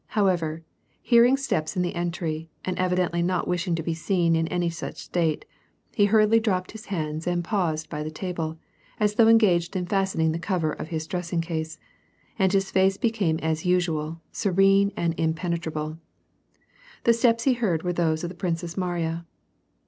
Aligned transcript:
However, 0.17 0.63
hearing 1.03 1.37
steps 1.37 1.75
in 1.75 1.83
the 1.83 1.93
entry, 1.93 2.49
and 2.65 2.75
evidently 2.79 3.21
not 3.21 3.47
wishing 3.47 3.75
to 3.75 3.83
be 3.83 3.93
seen 3.93 4.35
in 4.35 4.47
any 4.47 4.67
such 4.67 4.97
state, 4.97 5.45
he 5.93 6.05
hurriedly 6.05 6.39
dropped 6.39 6.71
his 6.71 6.85
hands 6.87 7.27
and 7.27 7.43
paused 7.43 7.87
by 7.87 8.01
the 8.01 8.09
table, 8.09 8.57
as 8.99 9.13
though 9.13 9.27
engaged 9.27 9.75
in 9.75 9.85
fastening 9.85 10.31
the 10.31 10.39
cover 10.39 10.71
of 10.71 10.87
his 10.87 11.05
dressing 11.05 11.39
case, 11.39 11.77
and 12.39 12.51
his 12.51 12.71
face 12.71 12.97
became 12.97 13.37
as 13.43 13.63
usual, 13.63 14.19
serene 14.31 14.91
and 14.97 15.13
impenetrable. 15.19 15.99
The 17.03 17.13
steps 17.13 17.43
that 17.43 17.51
he 17.51 17.55
heard 17.57 17.83
were 17.83 17.93
those 17.93 18.23
of 18.23 18.29
the 18.31 18.35
Princess 18.35 18.75
Mariya. 18.75 19.27